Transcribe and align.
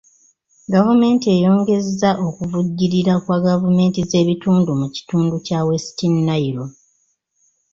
Gavumenti 0.73 1.25
eyongezza 1.35 2.09
okuvujjirira 2.27 3.13
kwa 3.23 3.37
gavumenti 3.47 3.99
z'ebitundu 4.09 4.71
mu 4.79 4.87
kitundu 4.95 5.35
kya 5.45 5.59
West 5.67 5.97
Nile. 6.27 6.65